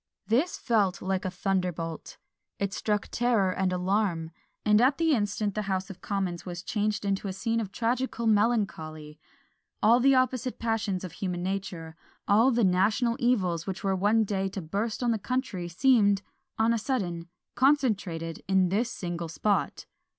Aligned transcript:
This 0.25 0.57
fell 0.57 0.91
like 0.99 1.25
a 1.25 1.29
thunderbolt; 1.29 2.17
it 2.57 2.73
struck 2.73 3.09
terror 3.09 3.51
and 3.51 3.71
alarm; 3.71 4.31
and 4.65 4.81
at 4.81 4.97
the 4.97 5.11
instant 5.13 5.53
the 5.53 5.61
House 5.69 5.91
of 5.91 6.01
Commons 6.01 6.43
was 6.43 6.63
changed 6.63 7.05
into 7.05 7.27
a 7.27 7.33
scene 7.33 7.59
of 7.59 7.71
tragical 7.71 8.25
melancholy! 8.25 9.19
All 9.83 9.99
the 9.99 10.15
opposite 10.15 10.57
passions 10.57 11.03
of 11.03 11.11
human 11.11 11.43
nature 11.43 11.95
all 12.27 12.49
the 12.49 12.63
national 12.63 13.15
evils 13.19 13.67
which 13.67 13.83
were 13.83 13.95
one 13.95 14.23
day 14.23 14.49
to 14.49 14.59
burst 14.63 15.03
on 15.03 15.11
the 15.11 15.19
country 15.19 15.67
seemed, 15.67 16.23
on 16.57 16.73
a 16.73 16.79
sudden, 16.79 17.27
concentrated 17.53 18.41
in 18.47 18.69
this 18.69 18.89
single 18.89 19.27
spot! 19.29 19.85